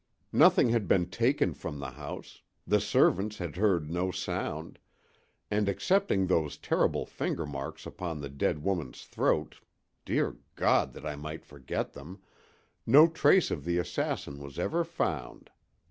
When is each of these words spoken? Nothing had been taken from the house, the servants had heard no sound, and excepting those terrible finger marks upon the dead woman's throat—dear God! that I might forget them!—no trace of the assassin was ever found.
Nothing 0.33 0.69
had 0.69 0.87
been 0.87 1.11
taken 1.11 1.53
from 1.53 1.77
the 1.77 1.91
house, 1.91 2.41
the 2.65 2.81
servants 2.81 3.37
had 3.37 3.55
heard 3.55 3.91
no 3.91 4.09
sound, 4.09 4.79
and 5.51 5.69
excepting 5.69 6.25
those 6.25 6.57
terrible 6.57 7.05
finger 7.05 7.45
marks 7.45 7.85
upon 7.85 8.19
the 8.19 8.27
dead 8.27 8.63
woman's 8.63 9.03
throat—dear 9.05 10.37
God! 10.55 10.93
that 10.93 11.05
I 11.05 11.15
might 11.15 11.45
forget 11.45 11.93
them!—no 11.93 13.09
trace 13.09 13.51
of 13.51 13.63
the 13.63 13.77
assassin 13.77 14.39
was 14.39 14.57
ever 14.57 14.83
found. 14.83 15.51